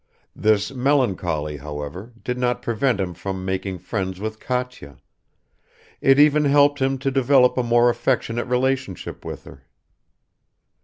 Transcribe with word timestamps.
This 0.35 0.71
melancholy, 0.71 1.57
however, 1.57 2.11
did 2.23 2.35
not 2.35 2.63
prevent 2.63 2.99
him 2.99 3.13
from 3.13 3.45
making 3.45 3.77
friends 3.77 4.19
with 4.19 4.39
Katya; 4.39 4.97
it 6.01 6.17
even 6.17 6.45
helped 6.45 6.79
him 6.81 6.97
to 6.97 7.11
develop 7.11 7.55
a 7.55 7.61
more 7.61 7.87
affectionate 7.87 8.45
relationship 8.45 9.23
with 9.23 9.43
her. 9.43 9.67